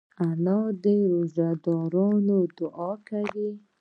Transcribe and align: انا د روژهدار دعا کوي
انا 0.25 0.59
د 0.83 0.85
روژهدار 1.11 1.91
دعا 2.59 2.91
کوي 3.07 3.49